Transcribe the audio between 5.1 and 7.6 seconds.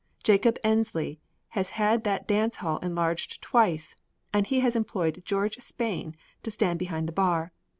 George Spain to stand behind the bar.